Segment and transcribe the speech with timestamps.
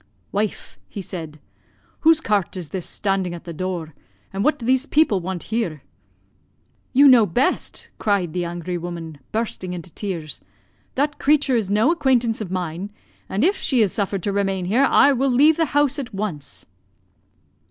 [0.31, 1.39] "'Wife,' he said,
[1.99, 3.93] 'whose cart is this standing at the door,
[4.33, 5.83] and what do these people want here?'
[6.91, 10.41] "'You know best,' cried the angry woman, bursting into tears;
[10.95, 12.89] 'that creature is no acquaintance of mine,
[13.29, 16.65] and if she is suffered to remain here, I will leave the house at once.'